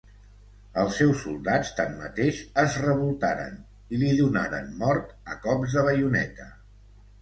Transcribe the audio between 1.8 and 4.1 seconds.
tanmateix es revoltaren i